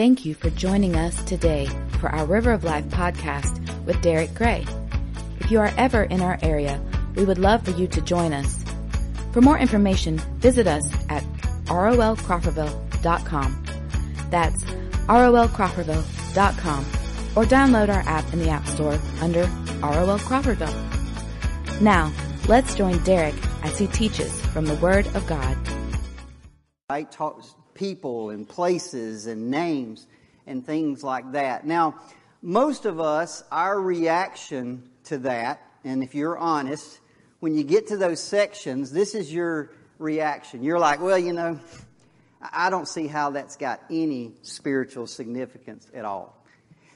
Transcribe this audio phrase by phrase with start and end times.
[0.00, 1.68] Thank you for joining us today
[1.98, 4.64] for our River of Life podcast with Derricke Gray.
[5.40, 6.80] If you are ever in our area,
[7.16, 8.64] we would love for you to join us.
[9.32, 11.22] For more information, visit us at
[11.66, 13.64] rolcrawfordville.com.
[14.30, 16.84] That's rolcrawfordville.com
[17.36, 19.42] or download our app in the App Store under
[19.82, 21.82] ROL Crawfordville.
[21.82, 22.10] Now,
[22.48, 25.58] let's join Derricke as he teaches from the Word of God.
[26.88, 27.44] I talk
[27.80, 30.06] people and places and names
[30.46, 31.66] and things like that.
[31.66, 31.98] Now,
[32.42, 37.00] most of us, our reaction to that, and if you're honest,
[37.40, 40.62] when you get to those sections, this is your reaction.
[40.62, 41.58] You're like, well, you know,
[42.52, 46.36] I don't see how that's got any spiritual significance at all.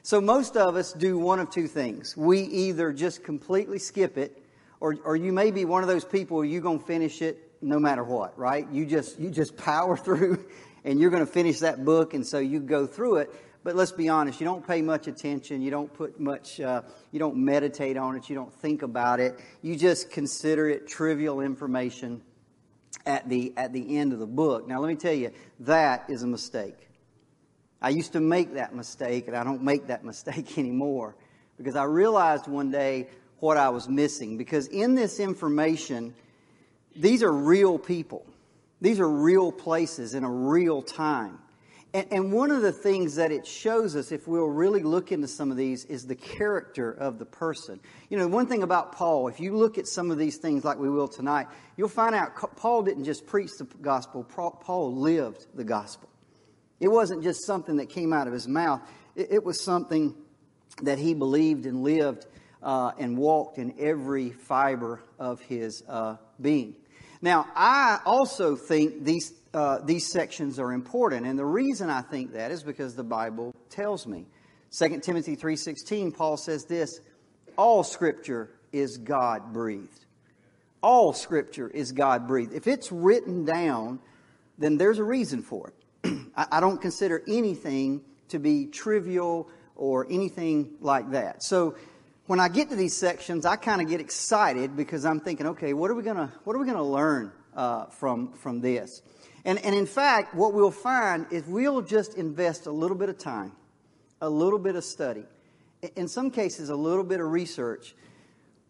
[0.03, 2.15] So most of us do one of two things.
[2.15, 4.45] We either just completely skip it,
[4.81, 7.79] or, or you may be one of those people you're going to finish it no
[7.79, 8.69] matter what, right?
[8.71, 10.45] You just, you just power through
[10.85, 13.31] and you're going to finish that book and so you go through it.
[13.63, 15.63] But let's be honest, you don't pay much attention.
[15.63, 16.83] You don't put much, uh,
[17.13, 18.29] you don't meditate on it.
[18.29, 19.41] You don't think about it.
[19.63, 22.21] You just consider it trivial information
[23.07, 24.69] at the, at the end of the book.
[24.69, 26.77] Now let me tell you, that is a mistake.
[27.81, 31.17] I used to make that mistake, and I don't make that mistake anymore
[31.57, 33.09] because I realized one day
[33.41, 34.37] what I was missing.
[34.37, 36.15] Because in this information,
[36.97, 38.25] these are real people,
[38.85, 41.39] these are real places in a real time.
[41.95, 45.27] And, and, one of the things that it shows us, if we'll really look into
[45.27, 47.81] some of these, is the character of the person.
[48.11, 50.77] You know, one thing about Paul, if you look at some of these things like
[50.77, 51.47] we will tonight,
[51.79, 56.11] you'll find out Paul didn't just preach the gospel, Paul lived the gospel.
[56.79, 58.83] It wasn't just something that came out of his mouth,
[59.17, 60.15] it, it was something
[60.83, 62.27] that he believed and lived
[62.63, 66.75] uh, and walked in every fiber of his uh, being.
[67.25, 72.35] Now, I also think these, uh, these sections are important, and the reason I think
[72.35, 74.27] that is because the Bible tells me.
[74.73, 77.01] 2 Timothy 3.16, Paul says this,
[77.57, 80.05] all Scripture is God-breathed.
[80.83, 82.53] All Scripture is God-breathed.
[82.53, 84.01] If it's written down,
[84.59, 85.73] then there's a reason for
[86.05, 86.19] it.
[86.37, 91.43] I don't consider anything to be trivial or anything like that.
[91.43, 91.77] So
[92.27, 95.75] when I get to these sections, I kind of get excited because I'm thinking, okay,
[95.75, 99.03] what are we gonna what are we gonna learn uh, from from this?
[99.45, 103.19] And and in fact, what we'll find is we'll just invest a little bit of
[103.19, 103.53] time,
[104.21, 105.25] a little bit of study,
[105.97, 107.95] in some cases, a little bit of research.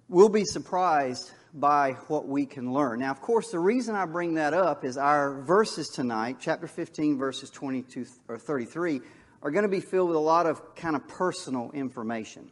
[0.08, 2.98] We'll be surprised by what we can learn.
[2.98, 7.16] Now, of course, the reason I bring that up is our verses tonight, chapter 15,
[7.16, 9.00] verses 22 or 33,
[9.40, 12.50] are going to be filled with a lot of kind of personal information.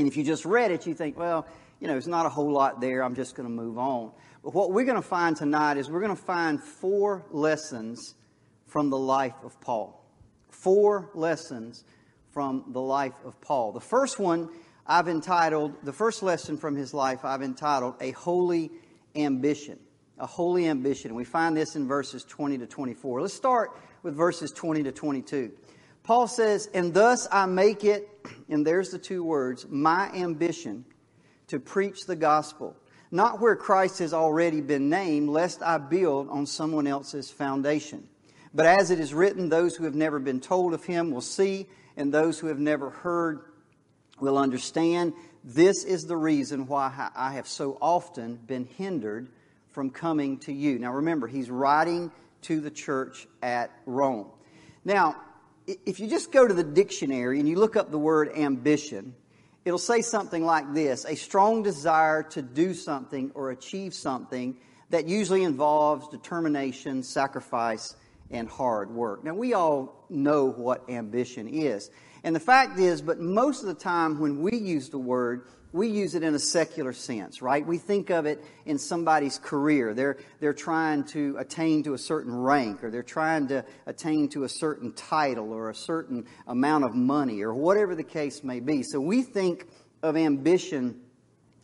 [0.00, 1.46] And if you just read it, you think, well,
[1.78, 3.04] you know, there's not a whole lot there.
[3.04, 4.12] I'm just going to move on.
[4.42, 8.14] But what we're going to find tonight is we're going to find four lessons
[8.66, 10.02] from the life of Paul.
[10.48, 11.84] Four lessons
[12.30, 13.72] from the life of Paul.
[13.72, 14.48] The first one
[14.86, 18.70] I've entitled, the first lesson from his life, I've entitled A Holy
[19.14, 19.78] Ambition.
[20.18, 21.14] A holy ambition.
[21.14, 23.20] We find this in verses 20 to 24.
[23.20, 25.52] Let's start with verses 20 to 22.
[26.02, 28.08] Paul says, And thus I make it,
[28.48, 30.84] and there's the two words, my ambition
[31.48, 32.76] to preach the gospel,
[33.10, 38.08] not where Christ has already been named, lest I build on someone else's foundation.
[38.54, 41.66] But as it is written, those who have never been told of him will see,
[41.96, 43.40] and those who have never heard
[44.20, 45.12] will understand
[45.42, 49.28] this is the reason why I have so often been hindered
[49.68, 50.78] from coming to you.
[50.78, 52.10] Now remember, he's writing
[52.42, 54.26] to the church at Rome.
[54.84, 55.16] Now,
[55.86, 59.14] if you just go to the dictionary and you look up the word ambition,
[59.64, 64.56] it'll say something like this a strong desire to do something or achieve something
[64.90, 67.96] that usually involves determination, sacrifice,
[68.30, 69.24] and hard work.
[69.24, 71.90] Now, we all know what ambition is.
[72.22, 75.88] And the fact is, but most of the time when we use the word, we
[75.88, 77.64] use it in a secular sense, right?
[77.64, 79.94] We think of it in somebody's career.
[79.94, 84.44] They're, they're trying to attain to a certain rank, or they're trying to attain to
[84.44, 88.82] a certain title, or a certain amount of money, or whatever the case may be.
[88.82, 89.68] So we think
[90.02, 91.00] of ambition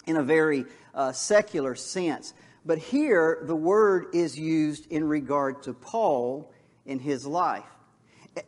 [0.06, 2.32] in a very uh, secular sense.
[2.64, 6.52] But here, the word is used in regard to Paul
[6.84, 7.64] in his life.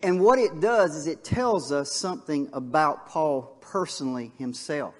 [0.02, 4.94] And what it does is it tells us something about Paul personally himself.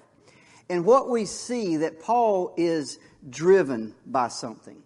[0.69, 2.99] And what we see that Paul is
[3.29, 4.81] driven by something.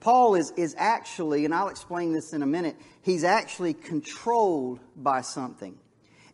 [0.00, 5.20] Paul is, is actually, and I'll explain this in a minute, he's actually controlled by
[5.20, 5.78] something.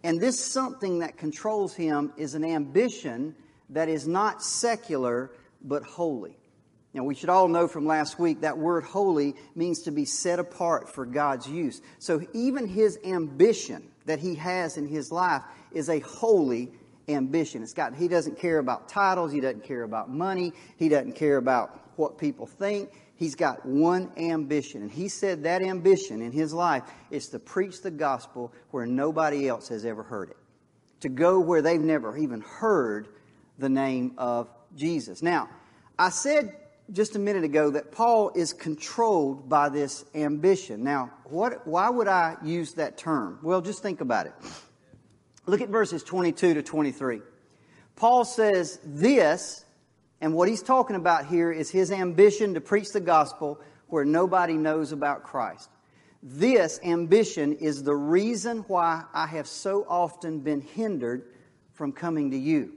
[0.05, 3.35] And this something that controls him is an ambition
[3.71, 5.31] that is not secular,
[5.63, 6.37] but holy.
[6.95, 10.39] Now, we should all know from last week that word holy means to be set
[10.39, 11.81] apart for God's use.
[11.99, 15.43] So even his ambition, that he has in his life
[15.73, 16.73] is a holy
[17.09, 17.63] ambition.
[17.63, 19.33] It's got, he doesn't care about titles.
[19.33, 20.53] He doesn't care about money.
[20.77, 22.91] He doesn't care about what people think.
[23.17, 24.83] He's got one ambition.
[24.83, 29.49] And he said that ambition in his life is to preach the gospel where nobody
[29.49, 30.37] else has ever heard it.
[31.01, 33.09] To go where they've never even heard
[33.59, 35.23] the name of Jesus.
[35.23, 35.49] Now,
[35.99, 36.57] I said
[36.93, 40.85] just a minute ago that Paul is controlled by this ambition.
[40.85, 43.39] Now, what, why would I use that term?
[43.43, 44.35] Well, just think about it.
[45.47, 47.23] Look at verses 22 to 23.
[47.97, 49.65] Paul says this,
[50.21, 53.59] and what he's talking about here is his ambition to preach the gospel
[53.89, 55.71] where nobody knows about Christ.
[56.23, 61.33] This ambition is the reason why I have so often been hindered
[61.73, 62.75] from coming to you.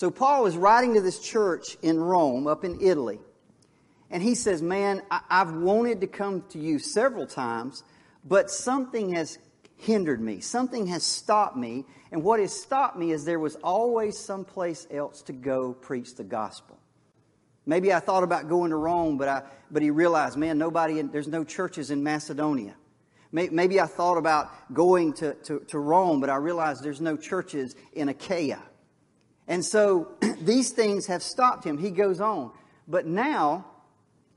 [0.00, 3.20] So Paul is writing to this church in Rome, up in Italy,
[4.08, 7.84] and he says, Man, I- have wanted to come to you several times,
[8.24, 9.36] but something has
[9.76, 10.40] hindered me.
[10.40, 11.84] Something has stopped me.
[12.10, 16.24] And what has stopped me is there was always someplace else to go preach the
[16.24, 16.78] gospel.
[17.66, 21.28] Maybe I thought about going to Rome, but, I, but he realized, man, nobody, there's
[21.28, 22.74] no churches in Macedonia.
[23.32, 27.76] Maybe I thought about going to, to, to Rome, but I realized there's no churches
[27.92, 28.62] in Achaia.
[29.50, 31.76] And so these things have stopped him.
[31.76, 32.52] He goes on.
[32.88, 33.66] But now,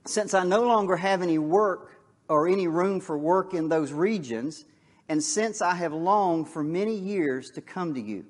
[0.06, 1.92] since I no longer have any work
[2.28, 4.66] or any room for work in those regions,
[5.08, 8.26] and since I have longed for many years to come to you.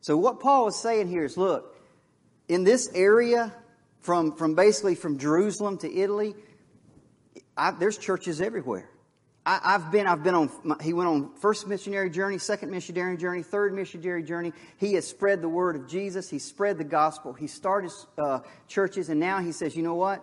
[0.00, 1.76] So what Paul is saying here is look,
[2.48, 3.52] in this area,
[4.00, 6.36] from, from basically from Jerusalem to Italy,
[7.56, 8.88] I, there's churches everywhere.
[9.48, 10.50] I, have been, I've been on,
[10.82, 14.52] he went on first missionary journey, second missionary journey, third missionary journey.
[14.76, 16.28] He has spread the word of Jesus.
[16.28, 17.32] He spread the gospel.
[17.32, 20.22] He started uh, churches, and now he says, you know what?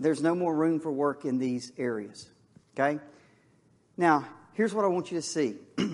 [0.00, 2.28] There's no more room for work in these areas.
[2.74, 2.98] Okay?
[3.96, 5.54] Now, here's what I want you to see.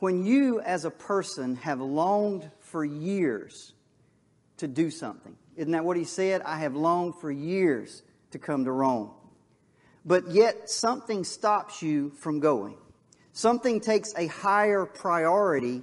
[0.00, 3.72] when you, as a person, have longed for years
[4.58, 6.42] to do something, isn't that what he said?
[6.42, 8.02] I have longed for years
[8.32, 9.12] to come to Rome.
[10.04, 12.76] But yet, something stops you from going.
[13.32, 15.82] Something takes a higher priority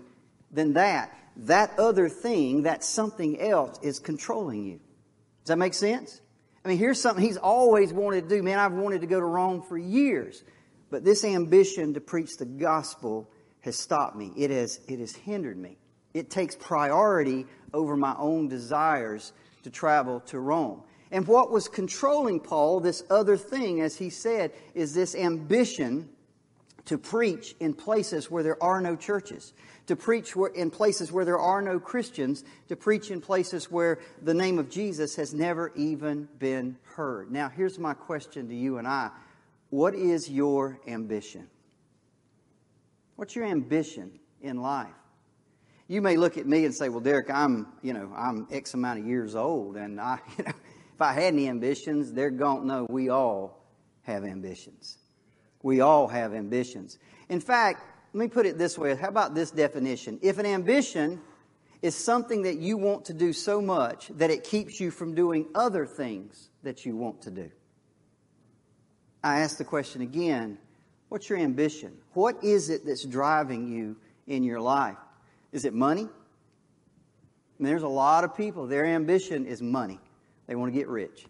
[0.51, 1.13] than that.
[1.37, 4.79] That other thing, that something else, is controlling you.
[5.43, 6.19] Does that make sense?
[6.65, 8.43] I mean, here's something he's always wanted to do.
[8.43, 10.43] Man, I've wanted to go to Rome for years.
[10.89, 13.29] But this ambition to preach the gospel
[13.61, 14.33] has stopped me.
[14.35, 15.77] It has, it has hindered me.
[16.13, 19.33] It takes priority over my own desires
[19.63, 20.81] to travel to Rome.
[21.11, 26.09] And what was controlling Paul, this other thing, as he said, is this ambition
[26.85, 29.53] to preach in places where there are no churches,
[29.87, 34.33] to preach in places where there are no Christians, to preach in places where the
[34.33, 37.29] name of Jesus has never even been heard.
[37.29, 39.11] Now, here's my question to you and I
[39.69, 41.47] what is your ambition?
[43.17, 44.87] What's your ambition in life?
[45.89, 48.99] You may look at me and say, "Well, Derricke, I'm, you know, I'm X amount
[48.99, 50.53] of years old, and I, you know,
[50.97, 53.63] if I had any ambitions, they're gone." No, we all
[54.01, 54.97] have ambitions.
[55.61, 56.97] We all have ambitions.
[57.29, 57.83] In fact,
[58.13, 58.95] let me put it this way.
[58.95, 60.17] How about this definition?
[60.23, 61.21] If an ambition
[61.83, 65.45] is something that you want to do so much that it keeps you from doing
[65.53, 67.51] other things that you want to do.
[69.23, 70.57] I ask the question again
[71.09, 71.95] what's your ambition?
[72.13, 74.97] What is it that's driving you in your life?
[75.51, 76.09] Is it money?
[77.59, 79.99] There's a lot of people, their ambition is money.
[80.47, 81.25] They want to get rich.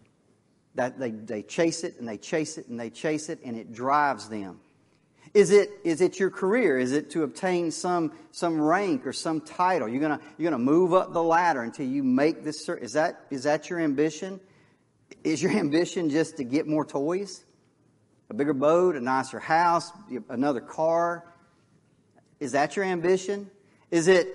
[0.74, 3.72] That they, they chase it and they chase it and they chase it and it
[3.72, 4.60] drives them.
[5.34, 6.78] Is it, is it your career?
[6.78, 9.88] Is it to obtain some, some rank or some title?
[9.88, 13.42] You're gonna, you're gonna move up the ladder until you make this, is that, is
[13.42, 14.40] that your ambition?
[15.24, 17.44] Is your ambition just to get more toys?
[18.30, 19.90] a bigger boat, a nicer house,
[20.28, 21.24] another car?
[22.40, 23.50] Is that your ambition?
[23.90, 24.28] Is it,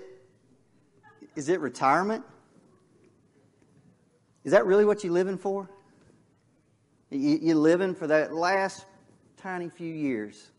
[1.35, 2.23] is it retirement?
[4.43, 5.69] Is that really what you're living for?
[7.09, 8.85] You're living for that last
[9.37, 10.51] tiny few years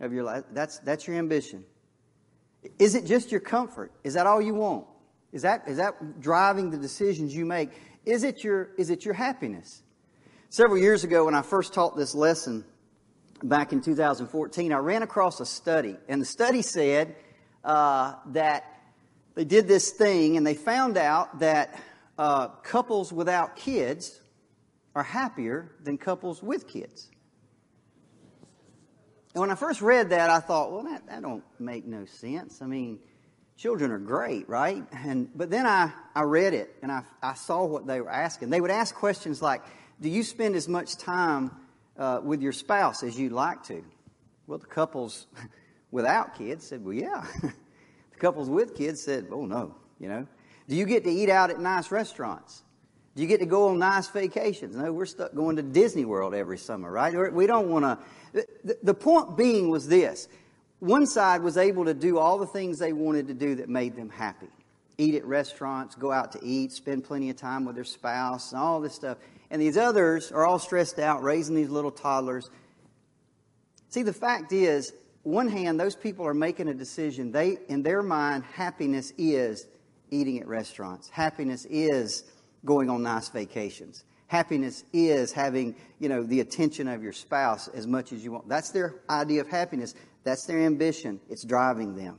[0.00, 0.44] of your life.
[0.52, 1.64] That's, that's your ambition.
[2.78, 3.92] Is it just your comfort?
[4.04, 4.86] Is that all you want?
[5.32, 7.70] Is that, is that driving the decisions you make?
[8.04, 9.82] Is it your, is it your happiness?
[10.48, 12.64] Several years ago, when I first taught this lesson
[13.42, 17.16] back in 2014, I ran across a study, and the study said
[17.64, 18.64] uh, that
[19.34, 21.80] they did this thing and they found out that
[22.18, 24.20] uh, couples without kids
[24.94, 27.10] are happier than couples with kids.
[29.34, 32.62] And when I first read that, I thought, well, that, that don't make no sense.
[32.62, 33.00] I mean,
[33.56, 34.84] children are great, right?
[34.92, 38.50] And but then I, I read it and I, I saw what they were asking.
[38.50, 39.62] They would ask questions like,
[40.00, 41.50] do you spend as much time
[41.98, 43.84] uh, with your spouse as you'd like to?
[44.46, 45.26] Well, the couples
[45.90, 47.26] without kids said, well, yeah.
[47.42, 50.26] the couples with kids said, oh, no, you know.
[50.68, 52.62] Do you get to eat out at nice restaurants?
[53.14, 54.74] Do you get to go on nice vacations?
[54.74, 57.32] No, we're stuck going to Disney World every summer, right?
[57.32, 58.46] We don't want to.
[58.82, 60.28] The, point being was this
[60.80, 63.94] one side was able to do all the things they wanted to do that made
[63.94, 64.48] them happy
[64.98, 68.60] eat at restaurants, go out to eat, spend plenty of time with their spouse, and
[68.60, 69.18] all this stuff.
[69.50, 72.50] And these others are all stressed out, raising these little toddlers.
[73.88, 74.92] See, the fact is,
[75.22, 77.32] one hand, those people are making a decision.
[77.32, 79.66] They, in their mind, happiness is
[80.14, 81.08] eating at restaurants.
[81.08, 82.24] Happiness is
[82.64, 84.04] going on nice vacations.
[84.26, 88.48] Happiness is having, you know, the attention of your spouse as much as you want.
[88.48, 89.94] That's their idea of happiness.
[90.24, 91.20] That's their ambition.
[91.28, 92.18] It's driving them.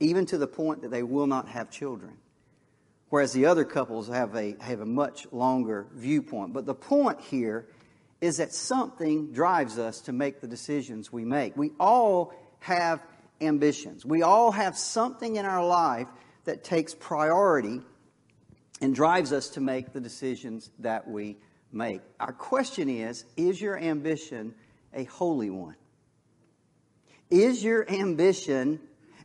[0.00, 2.18] Even to the point that they will not have children.
[3.08, 6.52] Whereas the other couples have a, have a much longer viewpoint.
[6.52, 7.66] But the point here
[8.20, 11.56] is that something drives us to make the decisions we make.
[11.56, 13.02] We all have
[13.40, 14.04] ambitions.
[14.04, 16.06] We all have something in our life
[16.44, 17.80] that takes priority
[18.80, 21.36] and drives us to make the decisions that we
[21.72, 22.00] make.
[22.18, 24.54] Our question is Is your ambition
[24.94, 25.76] a holy one?
[27.30, 28.80] Is your ambition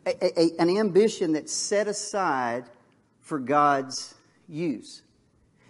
[0.06, 2.66] a, a, an ambition that's set aside
[3.22, 4.14] for God's
[4.48, 5.02] use?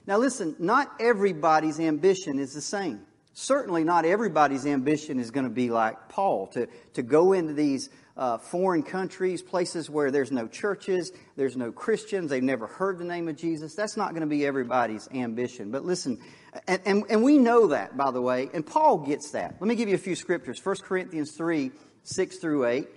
[0.07, 3.01] Now, listen, not everybody's ambition is the same.
[3.33, 7.89] Certainly, not everybody's ambition is going to be like Paul to, to go into these
[8.17, 13.03] uh, foreign countries, places where there's no churches, there's no Christians, they've never heard the
[13.03, 13.75] name of Jesus.
[13.75, 15.71] That's not going to be everybody's ambition.
[15.71, 16.19] But listen,
[16.67, 19.55] and, and, and we know that, by the way, and Paul gets that.
[19.59, 20.63] Let me give you a few scriptures.
[20.63, 21.71] 1 Corinthians 3
[22.03, 22.87] 6 through 8.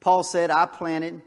[0.00, 1.22] Paul said, I planted,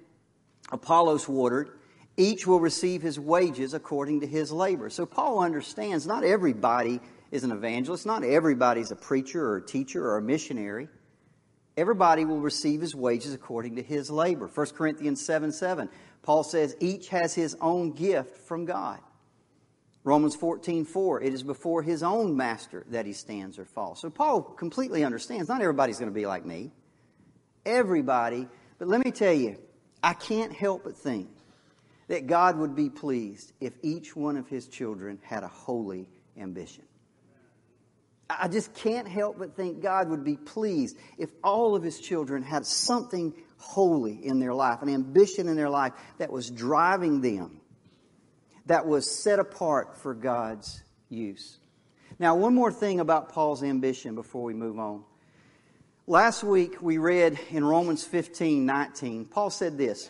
[0.72, 1.70] Apollos watered,
[2.18, 4.90] each will receive his wages according to his labor.
[4.90, 7.00] So Paul understands not everybody
[7.32, 10.90] is an evangelist, not everybody's a preacher or a teacher or a missionary.
[11.78, 14.48] Everybody will receive his wages according to his labor.
[14.48, 15.90] 1 Corinthians 7 7.
[16.24, 19.00] Paul says, each has his own gift from God.
[20.04, 21.22] Romans 14 4.
[21.22, 24.02] It is before his own master that he stands or falls.
[24.02, 26.72] So Paul completely understands not everybody's going to be like me.
[27.66, 28.48] Everybody.
[28.80, 29.58] But let me tell you,
[30.02, 31.30] I can't help but think
[32.08, 36.87] that God would be pleased if each one of his children had a holy ambition.
[38.30, 42.44] I just can't help but think God would be pleased if all of His children
[42.44, 47.62] had something holy in their life, an ambition in their life that was driving them,
[48.66, 51.58] that was set apart for God's use.
[52.20, 55.04] Now, one more thing about Paul's ambition before we move on.
[56.06, 60.10] Last week we read in Romans 15 19, Paul said this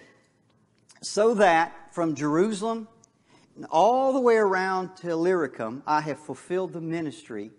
[1.02, 2.88] So that from Jerusalem
[3.72, 7.52] all the way around to Illyricum, I have fulfilled the ministry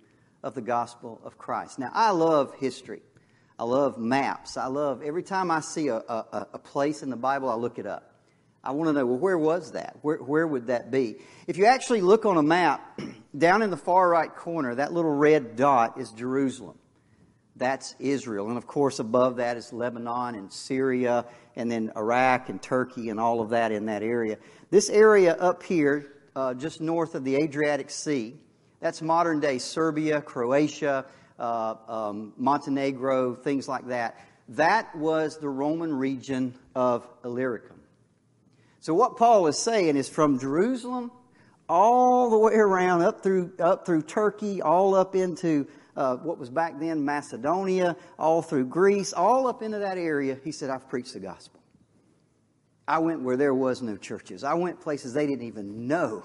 [0.42, 1.78] of the gospel of Christ.
[1.78, 3.02] Now, I love history.
[3.58, 4.56] I love maps.
[4.56, 7.78] I love every time I see a, a, a place in the Bible, I look
[7.78, 8.14] it up.
[8.62, 9.96] I want to know, well, where was that?
[10.02, 11.16] Where, where would that be?
[11.46, 13.00] If you actually look on a map,
[13.38, 16.78] down in the far right corner, that little red dot is Jerusalem.
[17.56, 18.48] That's Israel.
[18.48, 21.26] And of course, above that is Lebanon and Syria,
[21.56, 24.38] and then Iraq and Turkey and all of that in that area.
[24.70, 28.36] This area up here, uh, just north of the Adriatic Sea,
[28.80, 31.06] that's modern day Serbia, Croatia,
[31.38, 34.18] uh, um, Montenegro, things like that.
[34.50, 37.80] That was the Roman region of Illyricum.
[38.80, 41.10] So what Paul is saying is from Jerusalem
[41.68, 45.66] all the way around up through up through Turkey, all up into
[45.96, 50.38] uh, what was back then Macedonia, all through Greece, all up into that area.
[50.42, 51.60] He said, "I've preached the gospel.
[52.86, 54.44] I went where there was no churches.
[54.44, 56.24] I went places they didn't even know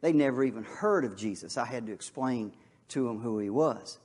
[0.00, 1.56] they never even heard of Jesus.
[1.56, 2.52] I had to explain
[2.88, 3.98] to them who he was.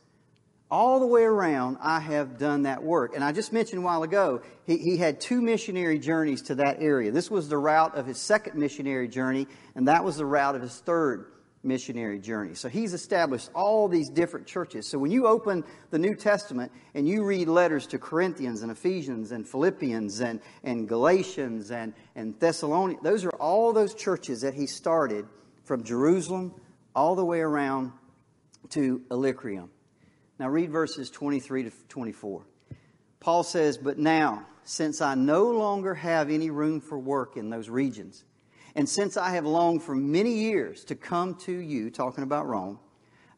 [0.72, 3.14] All the way around, I have done that work.
[3.14, 6.78] And I just mentioned a while ago, he, he had two missionary journeys to that
[6.80, 7.12] area.
[7.12, 10.64] This was the route of his second missionary journey, and that was the route of
[10.64, 11.28] his third
[11.64, 12.56] missionary journey.
[12.56, 14.88] So he's established all these different churches.
[14.88, 19.32] So when you open the New Testament and you read letters to Corinthians and Ephesians
[19.32, 24.68] and Philippians and, and Galatians and, and Thessalonians, those are all those churches that he
[24.68, 25.26] started
[25.64, 26.54] from Jerusalem
[26.96, 27.92] all the way around
[28.70, 29.70] to Illyricum.
[30.40, 32.46] Now read verses 23 to 24.
[33.20, 37.70] Paul says, But now, since I no longer have any room for work in those
[37.70, 38.24] regions,
[38.76, 42.80] and since I have longed for many years to come to you, talking about Rome,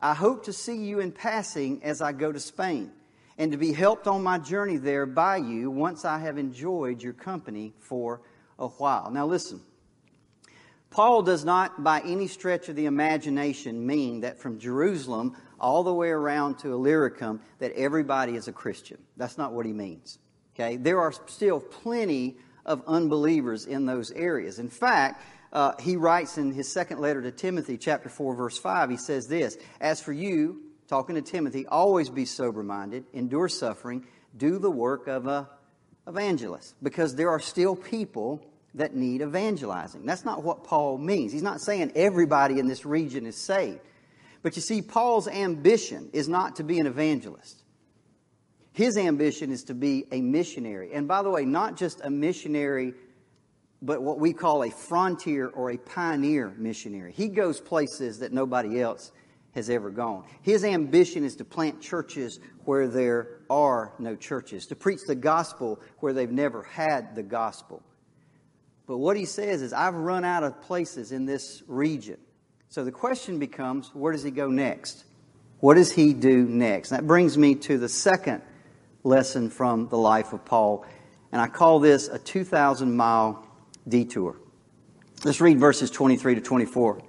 [0.01, 2.91] I hope to see you in passing as I go to Spain,
[3.37, 7.13] and to be helped on my journey there by you once I have enjoyed your
[7.13, 8.21] company for
[8.57, 9.11] a while.
[9.11, 9.61] Now listen.
[10.95, 15.93] Paul does not, by any stretch of the imagination, mean that from Jerusalem all the
[15.93, 18.97] way around to Illyricum that everybody is a Christian.
[19.17, 20.19] That's not what he means.
[20.55, 20.77] Okay?
[20.77, 24.57] There are still plenty of unbelievers in those areas.
[24.57, 25.21] In fact,
[25.51, 29.27] uh, he writes in his second letter to Timothy, chapter 4, verse 5, he says
[29.27, 34.71] this As for you, talking to Timothy, always be sober minded, endure suffering, do the
[34.71, 35.49] work of a
[36.07, 38.41] evangelist, because there are still people
[38.75, 40.05] that need evangelizing.
[40.05, 41.31] That's not what Paul means.
[41.31, 43.79] He's not saying everybody in this region is saved.
[44.43, 47.63] But you see, Paul's ambition is not to be an evangelist.
[48.73, 50.93] His ambition is to be a missionary.
[50.93, 52.93] And by the way, not just a missionary,
[53.81, 57.13] but what we call a frontier or a pioneer missionary.
[57.13, 59.11] He goes places that nobody else
[59.53, 60.25] has ever gone.
[60.41, 65.79] His ambition is to plant churches where there are no churches, to preach the gospel
[65.99, 67.81] where they've never had the gospel.
[68.87, 72.17] But what he says is, I've run out of places in this region.
[72.69, 75.05] So the question becomes, where does he go next?
[75.59, 76.91] What does he do next?
[76.91, 78.41] And That brings me to the second
[79.03, 80.85] lesson from the life of Paul,
[81.31, 83.47] and I call this a 2,000 mile
[83.87, 84.35] detour.
[85.23, 87.01] Let's read verses 23 to 24.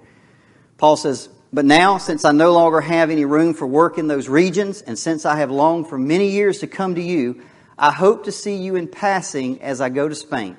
[0.77, 4.27] Paul says, But now, since I no longer have any room for work in those
[4.27, 7.43] regions, and since I have longed for many years to come to you,
[7.77, 10.57] I hope to see you in passing as I go to Spain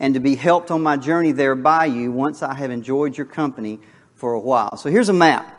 [0.00, 3.26] and to be helped on my journey there by you once I have enjoyed your
[3.26, 3.78] company
[4.14, 4.76] for a while.
[4.78, 5.58] So here's a map.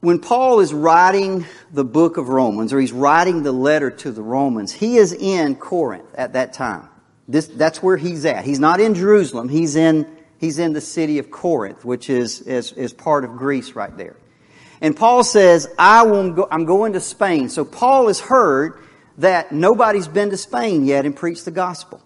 [0.00, 4.22] When Paul is writing the book of Romans, or he's writing the letter to the
[4.22, 6.90] Romans, he is in Corinth at that time.
[7.26, 8.44] This, that's where he's at.
[8.44, 9.48] He's not in Jerusalem.
[9.48, 13.72] He's in, he's in the city of Corinth, which is, is, is part of Greece
[13.72, 14.16] right there.
[14.82, 17.48] And Paul says, I will go, I'm going to Spain.
[17.48, 18.78] So Paul has heard
[19.16, 22.02] that nobody's been to Spain yet and preached the gospel.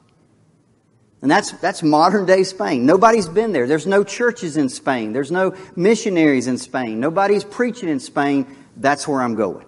[1.20, 2.87] And that's, that's modern day Spain.
[2.87, 3.66] Nobody's been there.
[3.66, 5.12] There's no churches in Spain.
[5.12, 7.00] There's no missionaries in Spain.
[7.00, 8.46] Nobody's preaching in Spain.
[8.76, 9.66] That's where I'm going.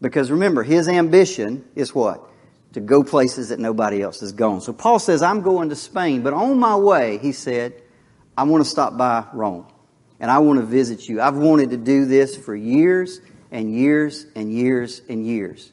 [0.00, 2.24] Because remember, his ambition is what?
[2.74, 4.60] To go places that nobody else has gone.
[4.60, 7.82] So Paul says, I'm going to Spain, but on my way, he said,
[8.36, 9.66] I want to stop by Rome.
[10.20, 11.20] And I want to visit you.
[11.20, 15.72] I've wanted to do this for years and years and years and years.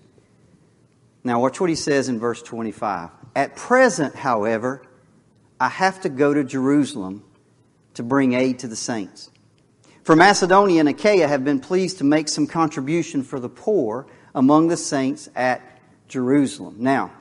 [1.24, 3.10] Now watch what he says in verse 25.
[3.36, 4.87] At present, however,
[5.60, 7.24] I have to go to Jerusalem
[7.96, 9.30] to bring aid to the saints.
[10.04, 14.68] For Macedonia and Achaia have been pleased to make some contribution for the poor among
[14.68, 15.62] the saints at
[16.08, 16.76] Jerusalem.
[16.80, 17.12] Now,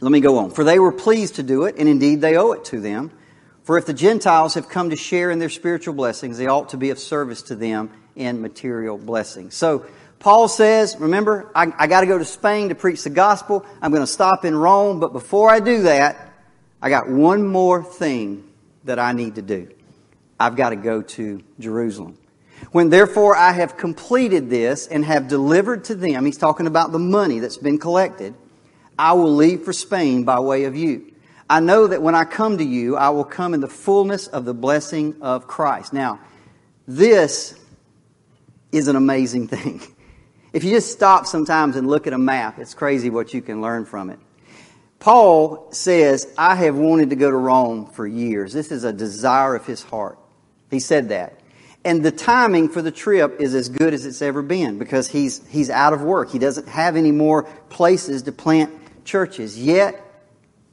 [0.00, 0.50] let me go on.
[0.52, 3.10] For they were pleased to do it, and indeed they owe it to them.
[3.64, 6.76] For if the Gentiles have come to share in their spiritual blessings, they ought to
[6.76, 9.54] be of service to them in material blessings.
[9.54, 9.84] So,
[10.20, 13.64] Paul says, remember, I, I got to go to Spain to preach the gospel.
[13.80, 16.27] I'm going to stop in Rome, but before I do that,
[16.80, 18.44] I got one more thing
[18.84, 19.68] that I need to do.
[20.38, 22.16] I've got to go to Jerusalem.
[22.72, 26.98] When therefore I have completed this and have delivered to them, he's talking about the
[26.98, 28.34] money that's been collected,
[28.98, 31.12] I will leave for Spain by way of you.
[31.50, 34.44] I know that when I come to you, I will come in the fullness of
[34.44, 35.92] the blessing of Christ.
[35.92, 36.20] Now,
[36.86, 37.58] this
[38.70, 39.80] is an amazing thing.
[40.52, 43.60] If you just stop sometimes and look at a map, it's crazy what you can
[43.60, 44.18] learn from it.
[45.00, 48.52] Paul says, I have wanted to go to Rome for years.
[48.52, 50.18] This is a desire of his heart.
[50.70, 51.38] He said that.
[51.84, 55.46] And the timing for the trip is as good as it's ever been because he's,
[55.46, 56.30] he's out of work.
[56.30, 58.72] He doesn't have any more places to plant
[59.04, 59.58] churches.
[59.58, 60.04] Yet,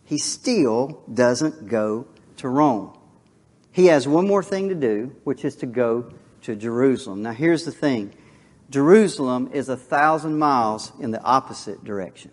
[0.04, 2.08] he still doesn't go
[2.38, 2.98] to Rome.
[3.72, 6.12] He has one more thing to do, which is to go
[6.42, 7.22] to Jerusalem.
[7.22, 8.14] Now, here's the thing
[8.70, 12.32] Jerusalem is a thousand miles in the opposite direction.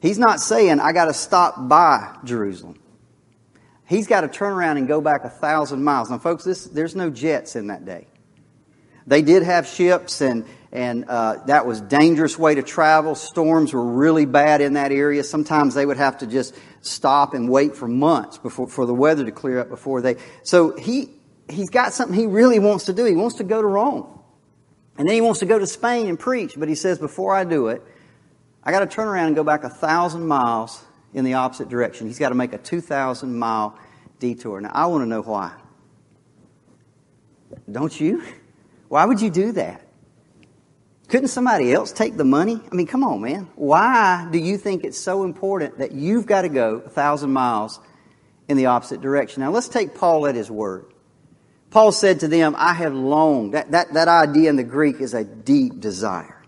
[0.00, 2.80] He's not saying, I got to stop by Jerusalem.
[3.86, 6.10] He's got to turn around and go back a thousand miles.
[6.10, 8.06] Now, folks, this, there's no jets in that day.
[9.06, 13.14] They did have ships, and, and uh, that was dangerous way to travel.
[13.14, 15.24] Storms were really bad in that area.
[15.24, 19.24] Sometimes they would have to just stop and wait for months before, for the weather
[19.24, 20.16] to clear up before they.
[20.44, 21.10] So he,
[21.48, 23.04] he's got something he really wants to do.
[23.04, 24.06] He wants to go to Rome.
[24.96, 27.44] And then he wants to go to Spain and preach, but he says, before I
[27.44, 27.82] do it,
[28.62, 32.06] I got to turn around and go back a thousand miles in the opposite direction.
[32.06, 33.78] He's got to make a 2,000 mile
[34.18, 34.60] detour.
[34.60, 35.52] Now, I want to know why.
[37.70, 38.22] Don't you?
[38.88, 39.86] Why would you do that?
[41.08, 42.60] Couldn't somebody else take the money?
[42.70, 43.48] I mean, come on, man.
[43.56, 47.80] Why do you think it's so important that you've got to go a thousand miles
[48.48, 49.42] in the opposite direction?
[49.42, 50.92] Now, let's take Paul at his word.
[51.70, 53.54] Paul said to them, I have longed.
[53.54, 56.39] That, that, that idea in the Greek is a deep desire.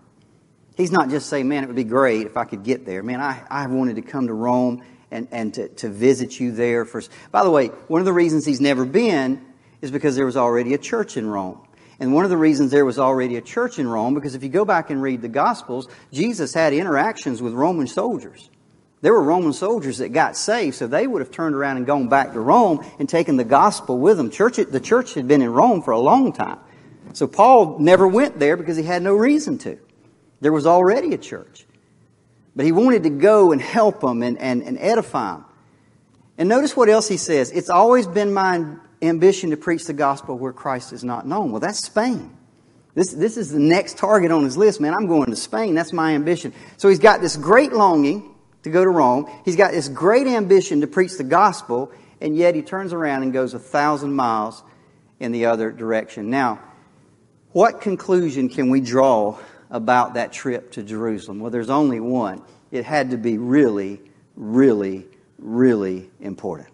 [0.75, 3.03] He's not just saying, man, it would be great if I could get there.
[3.03, 6.85] Man, I, I wanted to come to Rome and, and to, to visit you there
[6.85, 7.11] first.
[7.31, 9.45] By the way, one of the reasons he's never been
[9.81, 11.59] is because there was already a church in Rome.
[11.99, 14.49] And one of the reasons there was already a church in Rome, because if you
[14.49, 18.49] go back and read the Gospels, Jesus had interactions with Roman soldiers.
[19.01, 22.07] There were Roman soldiers that got saved, so they would have turned around and gone
[22.07, 24.31] back to Rome and taken the gospel with them.
[24.31, 26.57] Church, the church had been in Rome for a long time.
[27.11, 29.77] So Paul never went there because he had no reason to.
[30.43, 31.65] There was already a church.
[32.53, 35.45] But he wanted to go and help them and, and, and edify them.
[36.37, 37.49] And notice what else he says.
[37.51, 38.65] It's always been my
[39.01, 41.51] ambition to preach the gospel where Christ is not known.
[41.51, 42.35] Well, that's Spain.
[42.93, 44.93] This, this is the next target on his list, man.
[44.93, 45.75] I'm going to Spain.
[45.75, 46.53] That's my ambition.
[46.75, 49.31] So he's got this great longing to go to Rome.
[49.45, 53.31] He's got this great ambition to preach the gospel, and yet he turns around and
[53.31, 54.61] goes a thousand miles
[55.21, 56.29] in the other direction.
[56.29, 56.59] Now,
[57.53, 59.39] what conclusion can we draw
[59.73, 61.41] about that trip to Jerusalem?
[61.41, 62.41] Well, there's only one.
[62.71, 63.99] It had to be really,
[64.37, 65.05] really,
[65.37, 66.69] really important.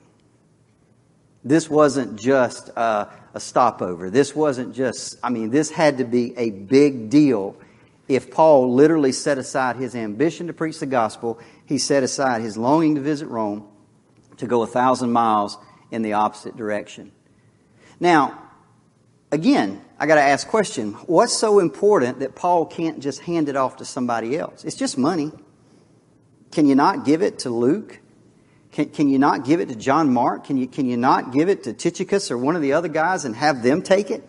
[1.43, 4.11] This wasn't just a stopover.
[4.11, 7.55] This wasn't just, I mean, this had to be a big deal
[8.07, 12.57] if Paul literally set aside his ambition to preach the gospel he set aside his
[12.57, 13.67] longing to visit Rome
[14.37, 15.55] to go a thousand miles
[15.91, 17.11] in the opposite direction.
[17.99, 18.41] Now,
[19.31, 20.93] again, I got to ask question.
[20.93, 24.63] What's so important that Paul can't just hand it off to somebody else?
[24.63, 25.31] It's just money.
[26.51, 27.99] Can you not give it to Luke?
[28.71, 30.45] Can, can you not give it to John Mark?
[30.45, 33.25] Can you, can you not give it to Tychicus or one of the other guys
[33.25, 34.23] and have them take it?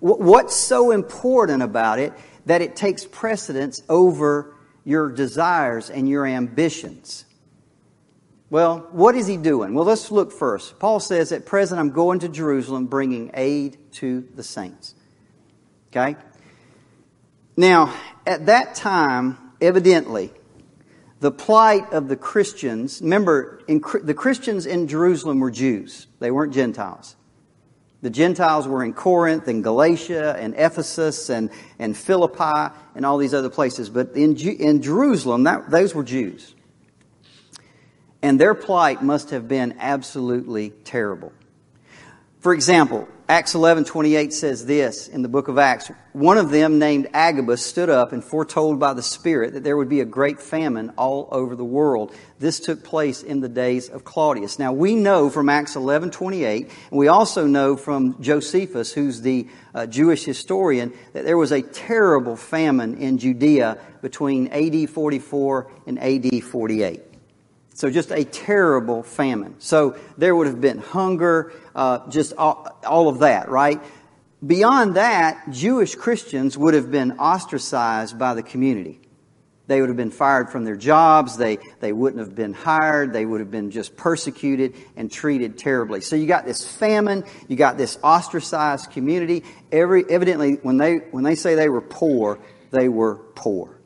[0.00, 2.12] What's so important about it
[2.46, 4.54] that it takes precedence over
[4.88, 7.26] your desires and your ambitions.
[8.50, 9.74] Well, what is he doing?
[9.74, 10.78] Well, let's look first.
[10.78, 14.94] Paul says, At present, I'm going to Jerusalem bringing aid to the saints.
[15.90, 16.16] Okay?
[17.56, 17.94] Now,
[18.26, 20.32] at that time, evidently,
[21.20, 26.54] the plight of the Christians, remember, in, the Christians in Jerusalem were Jews, they weren't
[26.54, 27.16] Gentiles.
[28.00, 33.34] The Gentiles were in Corinth and Galatia and Ephesus and, and Philippi and all these
[33.34, 33.90] other places.
[33.90, 36.54] But in, in Jerusalem, that, those were Jews.
[38.22, 41.32] And their plight must have been absolutely terrible.
[42.40, 47.08] For example, Acts 11:28 says this in the book of Acts, one of them named
[47.12, 50.92] Agabus stood up and foretold by the Spirit that there would be a great famine
[50.96, 52.14] all over the world.
[52.38, 54.58] This took place in the days of Claudius.
[54.58, 59.84] Now we know from Acts 11:28, and we also know from Josephus, who's the uh,
[59.84, 66.42] Jewish historian, that there was a terrible famine in Judea between AD 44 and AD
[66.44, 67.07] 48.
[67.78, 69.54] So just a terrible famine.
[69.60, 73.80] So there would have been hunger, uh, just all, all of that, right?
[74.44, 79.00] Beyond that, Jewish Christians would have been ostracized by the community.
[79.68, 81.36] They would have been fired from their jobs.
[81.36, 83.12] They, they wouldn't have been hired.
[83.12, 86.00] They would have been just persecuted and treated terribly.
[86.00, 87.22] So you got this famine.
[87.46, 89.44] You got this ostracized community.
[89.70, 92.40] Every, evidently, when they, when they say they were poor,
[92.72, 93.77] they were poor.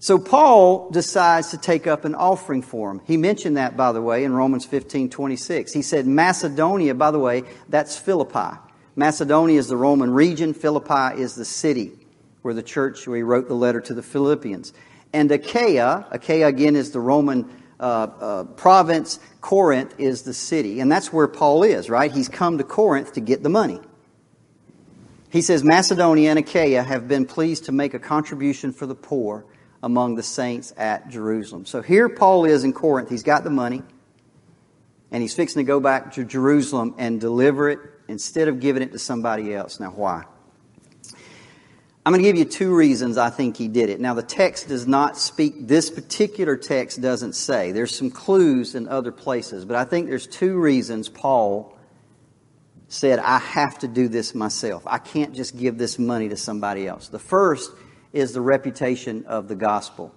[0.00, 3.00] So Paul decides to take up an offering for him.
[3.04, 5.72] He mentioned that, by the way, in Romans 15 26.
[5.72, 8.58] He said, Macedonia, by the way, that's Philippi.
[8.94, 11.92] Macedonia is the Roman region, Philippi is the city
[12.42, 14.72] where the church, where he wrote the letter to the Philippians.
[15.12, 17.48] And Achaia, Achaia again is the Roman
[17.80, 20.80] uh, uh, province, Corinth is the city.
[20.80, 22.10] And that's where Paul is, right?
[22.10, 23.80] He's come to Corinth to get the money.
[25.30, 29.44] He says, Macedonia and Achaia have been pleased to make a contribution for the poor
[29.82, 31.66] among the saints at Jerusalem.
[31.66, 33.08] So here Paul is in Corinth.
[33.08, 33.82] He's got the money,
[35.10, 38.92] and he's fixing to go back to Jerusalem and deliver it instead of giving it
[38.92, 39.78] to somebody else.
[39.78, 40.24] Now, why?
[42.04, 44.00] I'm going to give you two reasons I think he did it.
[44.00, 47.72] Now, the text does not speak, this particular text doesn't say.
[47.72, 51.76] There's some clues in other places, but I think there's two reasons Paul
[52.88, 54.84] said, I have to do this myself.
[54.86, 57.08] I can't just give this money to somebody else.
[57.08, 57.70] The first
[58.12, 60.14] is the reputation of the gospel.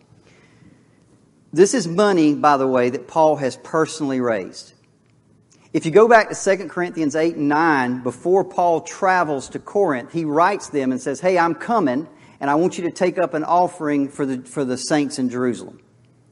[1.54, 4.73] This is money, by the way, that Paul has personally raised.
[5.73, 10.12] If you go back to 2 Corinthians 8 and 9, before Paul travels to Corinth,
[10.12, 12.08] he writes them and says, Hey, I'm coming,
[12.39, 15.30] and I want you to take up an offering for the, for the saints in
[15.30, 15.80] Jerusalem.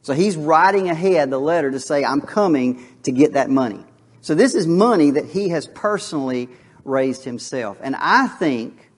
[0.02, 3.84] So he's writing ahead the letter to say, I'm coming to get that money.
[4.22, 6.50] So this is money that he has personally
[6.84, 7.78] raised himself.
[7.82, 8.89] And I think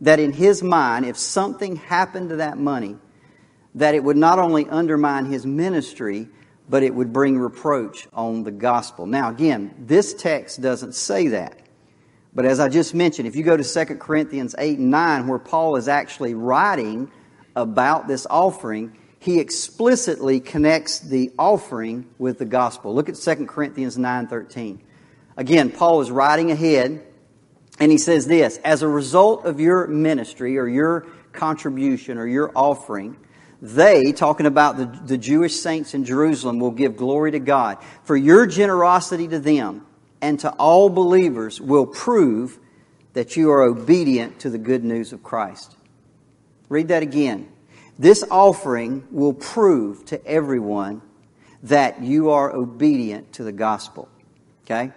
[0.00, 2.96] that in his mind, if something happened to that money,
[3.74, 6.28] that it would not only undermine his ministry,
[6.68, 9.06] but it would bring reproach on the gospel.
[9.06, 11.60] Now, again, this text doesn't say that.
[12.34, 15.38] But as I just mentioned, if you go to 2 Corinthians 8 and 9, where
[15.38, 17.10] Paul is actually writing
[17.54, 22.94] about this offering, he explicitly connects the offering with the gospel.
[22.94, 24.82] Look at 2 Corinthians 9 13.
[25.38, 27.06] Again, Paul is writing ahead
[27.78, 32.50] And he says this As a result of your ministry or your contribution or your
[32.54, 33.16] offering,
[33.60, 37.78] they, talking about the, the Jewish saints in Jerusalem, will give glory to God.
[38.04, 39.86] For your generosity to them
[40.20, 42.58] and to all believers will prove
[43.14, 45.74] that you are obedient to the good news of Christ.
[46.68, 47.48] Read that again.
[47.98, 51.00] This offering will prove to everyone
[51.62, 54.08] that you are obedient to the gospel.
[54.64, 54.92] Okay?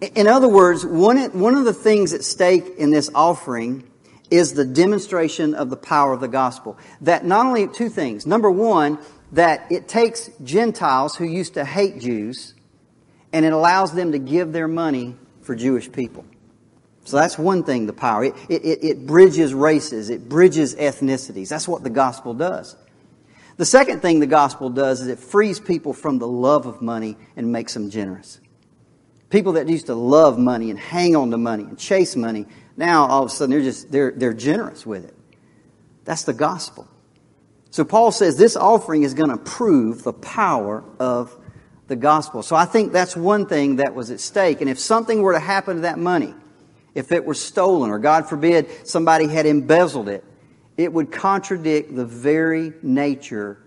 [0.00, 3.90] In other words, one, one of the things at stake in this offering
[4.30, 6.76] is the demonstration of the power of the gospel.
[7.00, 8.26] That not only two things.
[8.26, 8.98] Number one,
[9.32, 12.54] that it takes Gentiles who used to hate Jews
[13.32, 16.24] and it allows them to give their money for Jewish people.
[17.04, 18.24] So that's one thing, the power.
[18.24, 21.48] It, it, it bridges races, it bridges ethnicities.
[21.48, 22.76] That's what the gospel does.
[23.56, 27.16] The second thing the gospel does is it frees people from the love of money
[27.36, 28.40] and makes them generous.
[29.28, 33.06] People that used to love money and hang on to money and chase money, now
[33.06, 35.14] all of a sudden they're just, they're, they're generous with it.
[36.04, 36.86] That's the gospel.
[37.70, 41.36] So Paul says this offering is going to prove the power of
[41.88, 42.42] the gospel.
[42.42, 44.60] So I think that's one thing that was at stake.
[44.60, 46.34] And if something were to happen to that money,
[46.94, 50.24] if it were stolen or God forbid somebody had embezzled it,
[50.76, 53.58] it would contradict the very nature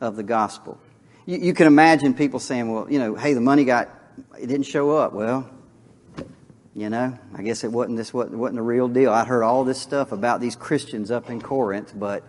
[0.00, 0.80] of the gospel.
[1.26, 3.90] You, you, can imagine people saying, well, you know, hey, the money got,
[4.38, 5.12] it didn't show up.
[5.12, 5.48] Well,
[6.74, 9.12] you know, I guess it wasn't this wasn't, wasn't the real deal.
[9.12, 12.22] I'd heard all this stuff about these Christians up in Corinth, but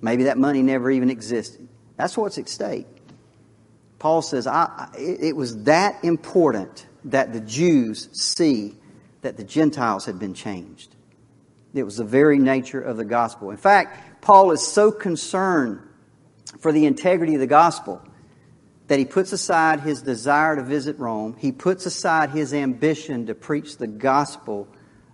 [0.00, 1.68] maybe that money never even existed.
[1.96, 2.86] That's what's at stake.
[3.98, 8.76] Paul says, I, it was that important that the Jews see
[9.20, 10.96] that the Gentiles had been changed.
[11.74, 13.50] It was the very nature of the gospel.
[13.50, 15.80] In fact, Paul is so concerned
[16.60, 18.02] for the integrity of the gospel
[18.90, 21.36] that he puts aside his desire to visit Rome.
[21.38, 24.66] He puts aside his ambition to preach the gospel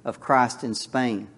[0.02, 1.28] of Christ in Spain.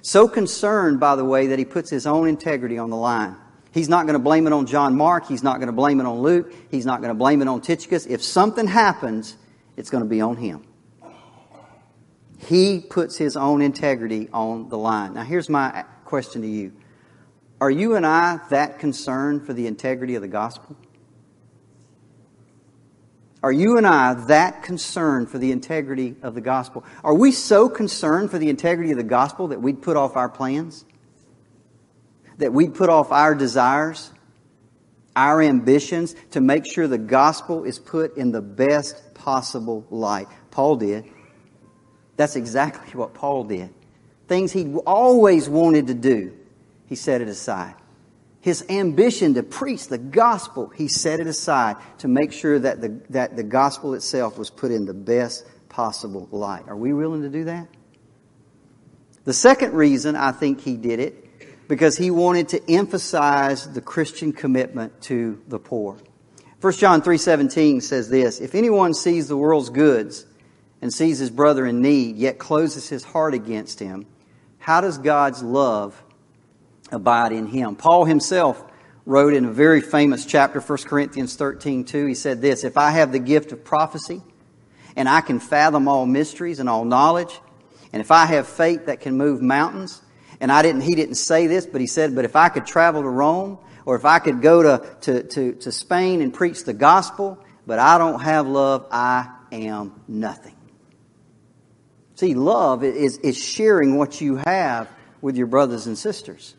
[0.00, 3.34] So concerned, by the way, that he puts his own integrity on the line.
[3.72, 5.26] He's not going to blame it on John Mark.
[5.26, 6.54] He's not going to blame it on Luke.
[6.70, 8.06] He's not going to blame it on Tychicus.
[8.06, 9.36] If something happens,
[9.76, 10.62] it's going to be on him.
[12.38, 15.14] He puts his own integrity on the line.
[15.14, 16.74] Now, here's my question to you
[17.60, 20.76] Are you and I that concerned for the integrity of the gospel?
[23.42, 26.84] Are you and I that concerned for the integrity of the gospel?
[27.04, 30.28] Are we so concerned for the integrity of the gospel that we'd put off our
[30.28, 30.84] plans?
[32.38, 34.10] That we'd put off our desires,
[35.14, 40.26] our ambitions to make sure the gospel is put in the best possible light?
[40.50, 41.04] Paul did.
[42.16, 43.72] That's exactly what Paul did.
[44.26, 46.36] Things he always wanted to do,
[46.86, 47.74] he set it aside.
[48.40, 53.00] His ambition to preach the gospel, he set it aside to make sure that the,
[53.10, 56.64] that the gospel itself was put in the best possible light.
[56.68, 57.68] Are we willing to do that?
[59.24, 64.32] The second reason I think he did it, because he wanted to emphasize the Christian
[64.32, 65.98] commitment to the poor.
[66.60, 70.24] 1 John 3:17 says this, if anyone sees the world's goods
[70.80, 74.06] and sees his brother in need, yet closes his heart against him,
[74.58, 76.02] how does God's love
[76.90, 77.76] abide in him?
[77.76, 78.62] Paul himself
[79.06, 82.90] wrote in a very famous chapter, 1 Corinthians 13 2, he said this If I
[82.90, 84.22] have the gift of prophecy,
[84.96, 87.40] and I can fathom all mysteries and all knowledge,
[87.92, 90.02] and if I have faith that can move mountains,
[90.40, 93.02] and I didn't, he didn't say this, but he said, but if I could travel
[93.02, 96.74] to Rome, or if I could go to, to, to, to Spain and preach the
[96.74, 100.54] gospel, but I don't have love, I am nothing.
[102.16, 104.88] See, love is, is sharing what you have
[105.20, 106.54] with your brothers and sisters.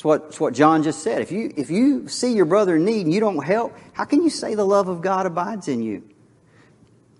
[0.00, 1.20] It's what, it's what John just said.
[1.20, 4.22] If you, if you see your brother in need and you don't help, how can
[4.22, 6.02] you say the love of God abides in you?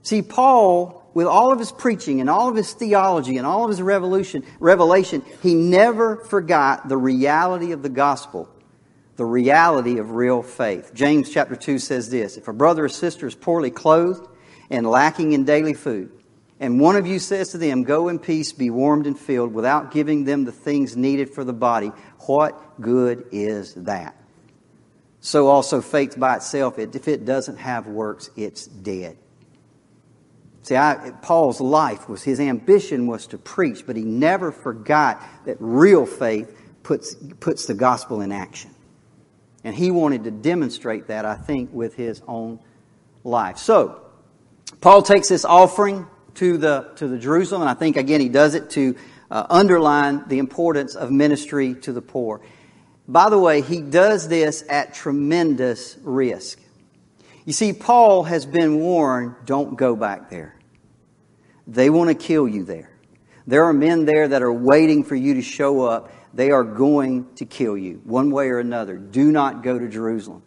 [0.02, 3.68] See, Paul, with all of his preaching and all of his theology and all of
[3.68, 8.48] his revolution, revelation, he never forgot the reality of the gospel,
[9.16, 10.94] the reality of real faith.
[10.94, 14.26] James chapter 2 says this If a brother or sister is poorly clothed
[14.70, 16.18] and lacking in daily food,
[16.60, 19.90] and one of you says to them, Go in peace, be warmed and filled, without
[19.90, 21.90] giving them the things needed for the body,
[22.26, 24.14] what good is that?
[25.20, 29.16] So also faith by itself, if it doesn't have works, it's dead.
[30.62, 35.56] See, I, Paul's life was, his ambition was to preach, but he never forgot that
[35.58, 38.70] real faith puts, puts the gospel in action.
[39.64, 42.60] And he wanted to demonstrate that, I think, with his own
[43.24, 43.56] life.
[43.56, 44.02] So,
[44.80, 47.62] Paul takes this offering to the, to the Jerusalem.
[47.62, 48.96] And I think, again, he does it to
[49.30, 52.40] uh, underline the importance of ministry to the poor.
[53.06, 56.60] By the way, he does this at tremendous risk.
[57.44, 60.56] You see, Paul has been warned don't go back there.
[61.66, 62.90] They want to kill you there.
[63.46, 66.12] There are men there that are waiting for you to show up.
[66.32, 68.96] They are going to kill you, one way or another.
[68.96, 70.42] Do not go to Jerusalem.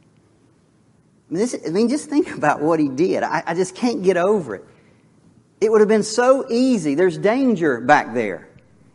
[1.30, 3.24] I mean, this, I mean just think about what he did.
[3.24, 4.66] I, I just can't get over it.
[5.64, 6.96] It would have been so easy.
[6.96, 8.50] There's danger back there.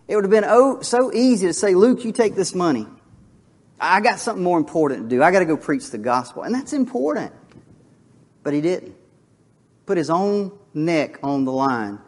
[0.07, 2.87] It would have been oh, so easy to say, Luke, you take this money.
[3.81, 5.23] I got something more important to do.
[5.23, 6.43] I got to go preach the gospel.
[6.43, 7.33] And that's important.
[8.43, 8.95] But he didn't.
[9.87, 12.01] Put his own neck on the line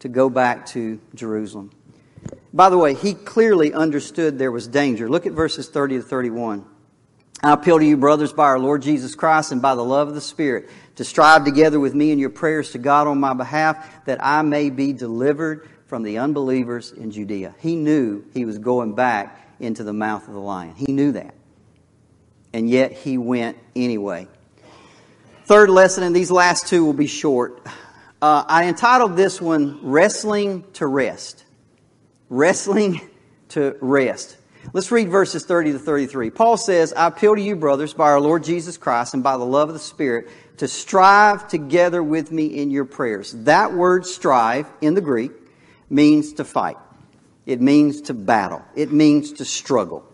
[0.00, 1.70] to go back to Jerusalem.
[2.52, 5.08] By the way, he clearly understood there was danger.
[5.08, 6.66] Look at verses 30 to 31.
[7.42, 10.14] I appeal to you, brothers, by our Lord Jesus Christ and by the love of
[10.14, 14.04] the Spirit, to strive together with me in your prayers to God on my behalf,
[14.04, 17.54] that I may be delivered from the unbelievers in Judea.
[17.60, 20.74] He knew he was going back into the mouth of the lion.
[20.76, 21.34] He knew that.
[22.52, 24.28] And yet he went anyway.
[25.46, 27.66] Third lesson, and these last two will be short.
[28.20, 31.44] Uh, I entitled this one Wrestling to Rest.
[32.28, 33.00] Wrestling
[33.50, 34.36] to Rest.
[34.72, 36.30] Let's read verses 30 to 33.
[36.30, 39.44] Paul says, I appeal to you, brothers, by our Lord Jesus Christ and by the
[39.44, 43.32] love of the Spirit, to strive together with me in your prayers.
[43.32, 45.32] That word strive in the Greek
[45.88, 46.76] means to fight.
[47.46, 48.62] It means to battle.
[48.76, 50.04] It means to struggle.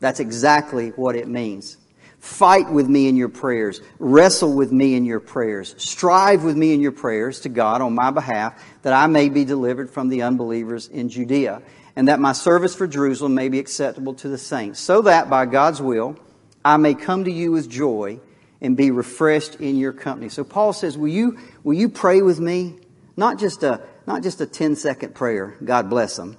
[0.00, 1.78] That's exactly what it means.
[2.18, 3.80] Fight with me in your prayers.
[3.98, 5.74] Wrestle with me in your prayers.
[5.78, 9.44] Strive with me in your prayers to God on my behalf that I may be
[9.44, 11.62] delivered from the unbelievers in Judea
[11.96, 15.46] and that my service for Jerusalem may be acceptable to the saints, so that by
[15.46, 16.16] God's will
[16.64, 18.20] I may come to you with joy
[18.60, 20.30] and be refreshed in your company.
[20.30, 22.76] So Paul says, will you, will you pray with me?
[23.16, 25.56] Not just a, not just a 10 second prayer.
[25.62, 26.36] God bless them.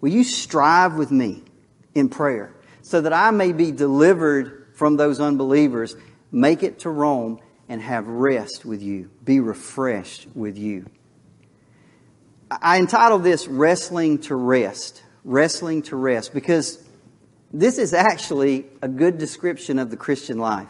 [0.00, 1.42] Will you strive with me
[1.94, 5.96] in prayer so that I may be delivered from those unbelievers,
[6.30, 10.86] make it to Rome and have rest with you, be refreshed with you?
[12.50, 15.02] I entitled this Wrestling to Rest.
[15.24, 16.82] Wrestling to Rest, because
[17.52, 20.68] this is actually a good description of the Christian life.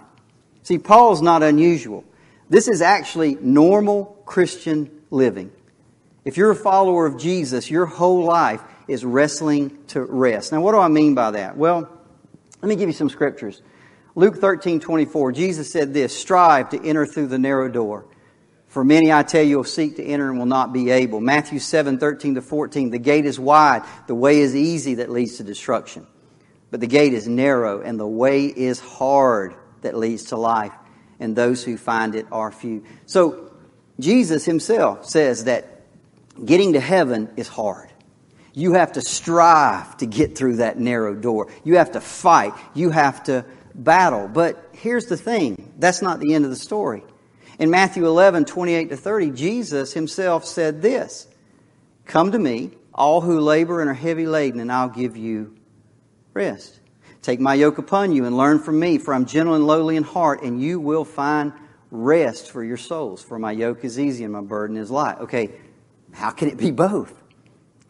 [0.63, 2.05] See, Paul's not unusual.
[2.49, 5.53] This is actually normal Christian living.
[6.25, 10.53] If you're a follower of Jesus, your whole life is wrestling to rest.
[10.53, 11.57] Now, what do I mean by that?
[11.57, 11.89] Well,
[12.63, 13.63] let me give you some scriptures.
[14.15, 18.07] Luke 13, 24, Jesus said this, strive to enter through the narrow door.
[18.77, 21.19] For many, I tell you, will seek to enter and will not be able.
[21.19, 22.91] Matthew 7, 13 to 14.
[22.91, 26.07] The gate is wide, the way is easy that leads to destruction.
[26.71, 30.75] But the gate is narrow, and the way is hard that leads to life,
[31.19, 32.85] and those who find it are few.
[33.07, 33.51] So,
[33.99, 35.81] Jesus himself says that
[36.45, 37.91] getting to heaven is hard.
[38.53, 41.49] You have to strive to get through that narrow door.
[41.65, 42.53] You have to fight.
[42.75, 44.29] You have to battle.
[44.29, 47.05] But here's the thing that's not the end of the story.
[47.59, 51.27] In Matthew 11, 28 to 30, Jesus himself said this
[52.05, 55.57] Come to me, all who labor and are heavy laden, and I'll give you
[56.35, 56.81] rest.
[57.23, 60.03] Take my yoke upon you and learn from me, for I'm gentle and lowly in
[60.03, 61.53] heart, and you will find
[61.91, 63.23] rest for your souls.
[63.23, 65.19] For my yoke is easy and my burden is light.
[65.19, 65.53] Okay,
[66.13, 67.13] how can it be both?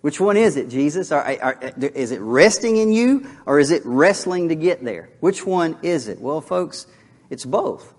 [0.00, 1.10] Which one is it, Jesus?
[1.10, 5.10] Are, are, is it resting in you or is it wrestling to get there?
[5.20, 6.20] Which one is it?
[6.20, 6.86] Well, folks,
[7.28, 7.92] it's both.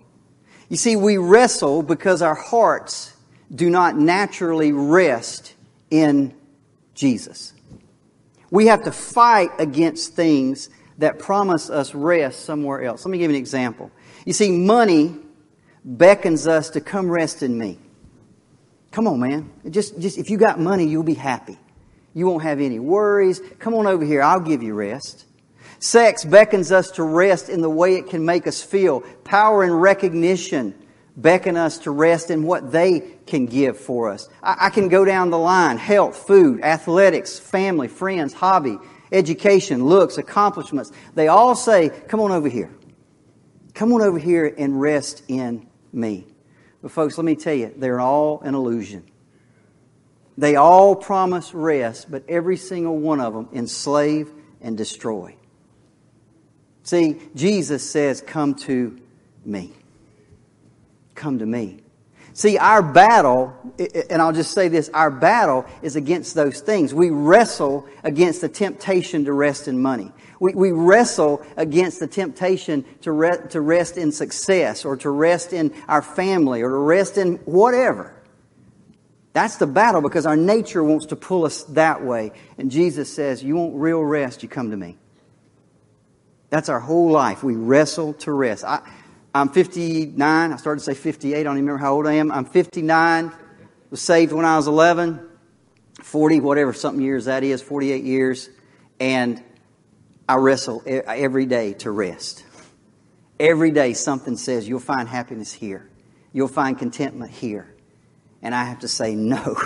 [0.68, 3.14] You see, we wrestle because our hearts
[3.54, 5.54] do not naturally rest
[5.90, 6.34] in
[6.94, 7.54] Jesus.
[8.50, 13.04] We have to fight against things that promise us rest somewhere else.
[13.04, 13.90] Let me give you an example.
[14.26, 15.16] You see, money
[15.84, 17.78] beckons us to come rest in me.
[18.90, 19.50] Come on, man.
[19.70, 21.58] Just, just if you got money, you'll be happy.
[22.14, 23.40] You won't have any worries.
[23.58, 24.22] Come on over here.
[24.22, 25.24] I'll give you rest.
[25.80, 29.00] Sex beckons us to rest in the way it can make us feel.
[29.24, 30.74] Power and recognition
[31.16, 34.28] beckon us to rest in what they can give for us.
[34.42, 35.76] I, I can go down the line.
[35.78, 38.78] Health, food, athletics, family, friends, hobby,
[39.12, 40.90] education, looks, accomplishments.
[41.14, 42.70] They all say, come on over here.
[43.74, 46.26] Come on over here and rest in me.
[46.82, 49.04] But folks, let me tell you, they're all an illusion.
[50.36, 55.37] They all promise rest, but every single one of them enslave and destroy.
[56.88, 58.98] See, Jesus says, Come to
[59.44, 59.74] me.
[61.14, 61.80] Come to me.
[62.32, 63.54] See, our battle,
[64.08, 66.94] and I'll just say this, our battle is against those things.
[66.94, 70.12] We wrestle against the temptation to rest in money.
[70.40, 75.52] We, we wrestle against the temptation to, re- to rest in success or to rest
[75.52, 78.14] in our family or to rest in whatever.
[79.34, 82.32] That's the battle because our nature wants to pull us that way.
[82.56, 84.96] And Jesus says, You want real rest, you come to me.
[86.50, 87.42] That's our whole life.
[87.42, 88.64] We wrestle to rest.
[88.64, 88.80] I,
[89.34, 90.52] I'm 59.
[90.52, 91.38] I started to say 58.
[91.38, 92.32] I don't even remember how old I am.
[92.32, 93.32] I'm 59.
[93.90, 95.28] Was saved when I was 11.
[96.02, 98.48] 40, whatever something years that is, 48 years,
[99.00, 99.42] and
[100.28, 102.44] I wrestle every day to rest.
[103.40, 105.88] Every day something says you'll find happiness here.
[106.32, 107.74] You'll find contentment here.
[108.42, 109.56] And I have to say, no,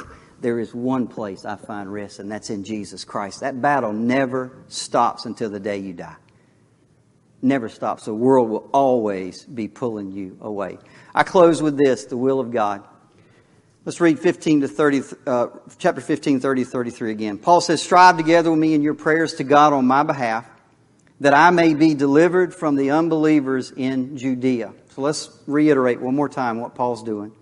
[0.41, 3.41] there is one place I find rest, and that's in Jesus Christ.
[3.41, 6.17] That battle never stops until the day you die.
[7.43, 8.05] Never stops.
[8.05, 10.79] The world will always be pulling you away.
[11.13, 12.85] I close with this the will of God.
[13.85, 17.39] Let's read 15 to 30, uh, chapter 15, 30, 33 again.
[17.39, 20.49] Paul says, Strive together with me in your prayers to God on my behalf,
[21.19, 24.73] that I may be delivered from the unbelievers in Judea.
[24.91, 27.33] So let's reiterate one more time what Paul's doing.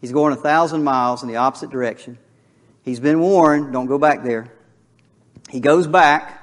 [0.00, 2.16] He's going a thousand miles in the opposite direction.
[2.82, 4.50] He's been warned, don't go back there.
[5.50, 6.42] He goes back,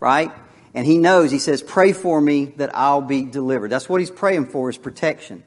[0.00, 0.32] right?
[0.76, 3.72] And he knows, he says, pray for me that I'll be delivered.
[3.72, 5.42] That's what he's praying for is protection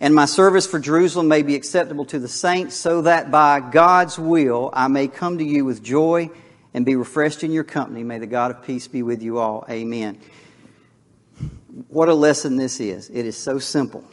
[0.00, 4.18] and my service for Jerusalem may be acceptable to the saints, so that by God's
[4.18, 6.30] will I may come to you with joy
[6.74, 8.04] and be refreshed in your company.
[8.04, 9.64] May the God of peace be with you all.
[9.70, 10.18] Amen.
[11.88, 13.08] What a lesson this is.
[13.08, 14.04] It is so simple.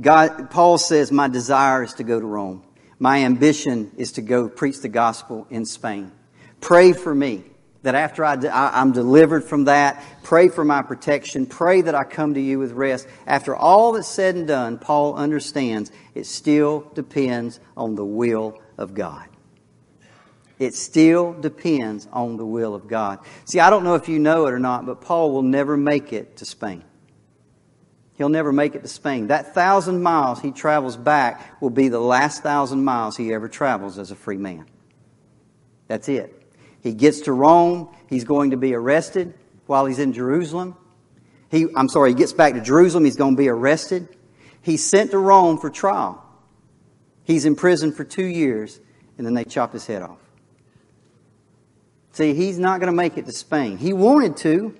[0.00, 2.64] God, Paul says, My desire is to go to Rome.
[2.98, 6.10] My ambition is to go preach the gospel in Spain.
[6.60, 7.44] Pray for me
[7.82, 12.34] that after I, I'm delivered from that, pray for my protection, pray that I come
[12.34, 13.06] to you with rest.
[13.26, 18.94] After all that's said and done, Paul understands it still depends on the will of
[18.94, 19.28] God.
[20.58, 23.20] It still depends on the will of God.
[23.44, 26.12] See, I don't know if you know it or not, but Paul will never make
[26.12, 26.82] it to Spain.
[28.14, 29.28] He'll never make it to Spain.
[29.28, 33.98] That thousand miles he travels back will be the last thousand miles he ever travels
[33.98, 34.66] as a free man.
[35.86, 36.37] That's it.
[36.88, 37.94] He gets to Rome.
[38.08, 39.34] He's going to be arrested
[39.66, 40.74] while he's in Jerusalem.
[41.50, 43.04] He, I'm sorry, he gets back to Jerusalem.
[43.04, 44.08] He's going to be arrested.
[44.62, 46.24] He's sent to Rome for trial.
[47.24, 48.80] He's in prison for two years,
[49.18, 50.18] and then they chop his head off.
[52.12, 53.76] See, he's not going to make it to Spain.
[53.76, 54.74] He wanted to.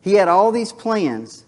[0.00, 1.44] He had all these plans.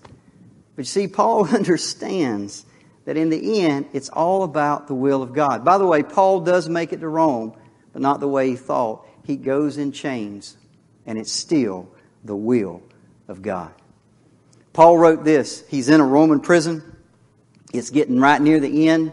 [0.74, 2.66] But you see, Paul understands
[3.04, 5.64] that in the end, it's all about the will of God.
[5.64, 7.54] By the way, Paul does make it to Rome,
[7.92, 10.56] but not the way he thought he goes in chains,
[11.06, 11.88] and it's still
[12.24, 12.82] the will
[13.28, 13.72] of God.
[14.72, 15.64] Paul wrote this.
[15.68, 16.96] He's in a Roman prison.
[17.72, 19.12] It's getting right near the end.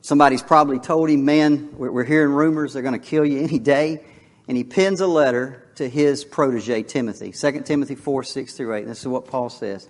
[0.00, 4.04] Somebody's probably told him, man, we're hearing rumors they're going to kill you any day.
[4.48, 7.32] And he pens a letter to his protege, Timothy.
[7.32, 8.86] 2 Timothy 4, 6 through 8.
[8.86, 9.88] This is what Paul says.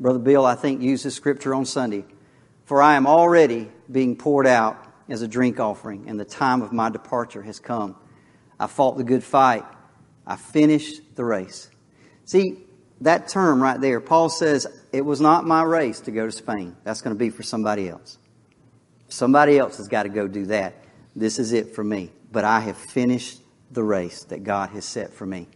[0.00, 2.04] Brother Bill, I think, used this scripture on Sunday.
[2.64, 6.72] For I am already being poured out as a drink offering, and the time of
[6.72, 7.96] my departure has come.
[8.64, 9.62] I fought the good fight.
[10.26, 11.68] I finished the race.
[12.24, 12.64] See,
[13.02, 16.74] that term right there, Paul says, it was not my race to go to Spain.
[16.82, 18.16] That's going to be for somebody else.
[19.08, 20.76] Somebody else has got to go do that.
[21.14, 22.10] This is it for me.
[22.32, 25.46] But I have finished the race that God has set for me.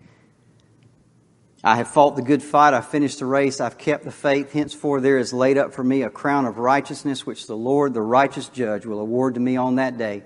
[1.65, 2.75] I have fought the good fight.
[2.75, 3.59] I've finished the race.
[3.59, 4.53] I've kept the faith.
[4.53, 8.03] Henceforth, there is laid up for me a crown of righteousness, which the Lord, the
[8.03, 10.25] righteous judge, will award to me on that day.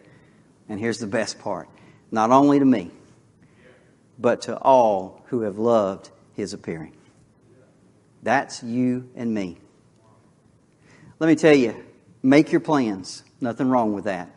[0.68, 1.68] And here's the best part
[2.12, 2.90] not only to me,
[4.18, 6.92] but to all who have loved his appearing.
[8.22, 9.58] That's you and me.
[11.18, 11.74] Let me tell you,
[12.22, 13.24] make your plans.
[13.40, 14.30] Nothing wrong with that.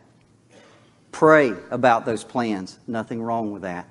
[1.12, 2.78] Pray about those plans.
[2.86, 3.88] Nothing wrong with that.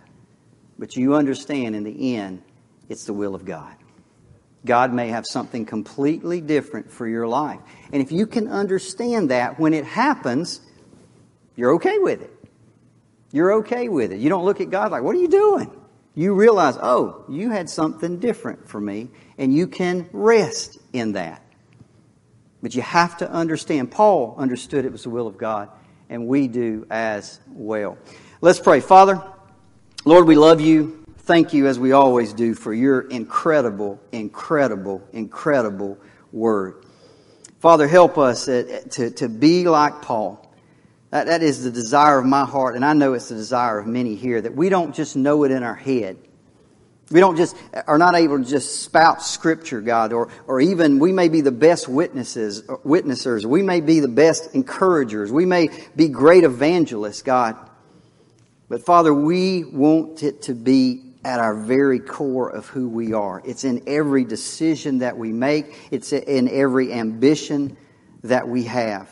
[0.78, 2.42] But you understand in the end,
[2.90, 3.74] it's the will of God.
[4.66, 7.60] God may have something completely different for your life.
[7.94, 10.60] And if you can understand that when it happens,
[11.56, 12.35] you're okay with it.
[13.36, 14.20] You're okay with it.
[14.22, 15.70] You don't look at God like, what are you doing?
[16.14, 21.42] You realize, oh, you had something different for me, and you can rest in that.
[22.64, 25.68] But you have to understand, Paul understood it was the will of God,
[26.10, 27.98] and we do as well.
[28.40, 28.80] Let's pray.
[28.80, 29.22] Father,
[30.06, 31.04] Lord, we love you.
[31.18, 35.98] Thank you, as we always do, for your incredible, incredible, incredible
[36.32, 36.86] word.
[37.60, 40.45] Father, help us eh, to, to be like Paul
[41.12, 43.88] that, that is the desire of my heart, and I know it's the desire of
[43.88, 46.18] many here, that we don't just know it in our head.
[47.12, 51.12] We don't just, are not able to just spout scripture, God, or, or even we
[51.12, 53.46] may be the best witnesses, witnessers.
[53.46, 55.32] We may be the best encouragers.
[55.32, 57.58] We may be great evangelists, God.
[58.70, 63.42] But Father, we want it to be at our very core of who we are.
[63.46, 65.76] It's in every decision that we make.
[65.92, 67.78] It's in every ambition
[68.24, 69.10] that we have.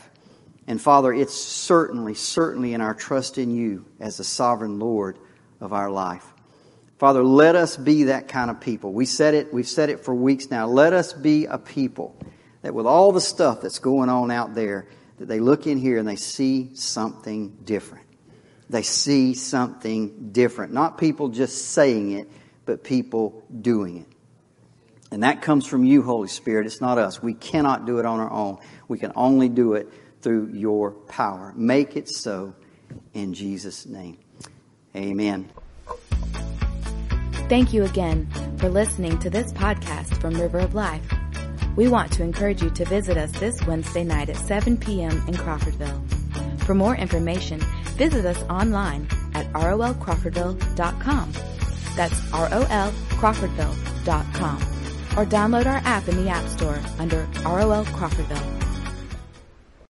[0.66, 5.18] And Father, it's certainly, certainly in our trust in you as the sovereign Lord
[5.60, 6.24] of our life.
[6.98, 8.92] Father, let us be that kind of people.
[8.92, 10.66] We said it, we've said it for weeks now.
[10.66, 12.16] Let us be a people
[12.62, 14.88] that with all the stuff that's going on out there,
[15.18, 18.06] that they look in here and they see something different.
[18.70, 20.72] they see something different.
[20.72, 22.30] Not people just saying it,
[22.64, 24.06] but people doing it.
[25.10, 26.66] And that comes from you, Holy Spirit.
[26.66, 27.22] It's not us.
[27.22, 28.58] We cannot do it on our own.
[28.88, 29.88] We can only do it
[30.24, 31.52] through your power.
[31.54, 32.52] Make it so
[33.12, 34.18] in Jesus' name.
[34.96, 35.48] Amen.
[37.48, 41.06] Thank you again for listening to this podcast from River of Life.
[41.76, 45.10] We want to encourage you to visit us this Wednesday night at 7 p.m.
[45.28, 46.00] in Crawfordville.
[46.62, 47.60] For more information,
[47.96, 51.32] visit us online at rolcrawfordville.com.
[51.96, 54.56] That's rolcrawfordville.com.
[55.16, 58.63] Or download our app in the App Store under ROL Crawfordville.